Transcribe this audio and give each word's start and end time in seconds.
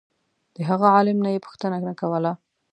د 0.55 0.57
هغه 0.69 0.85
عالم 0.95 1.17
نه 1.25 1.29
یې 1.33 1.43
پوښتنه 1.45 1.77
نه 1.87 1.93
کوله. 1.99 2.31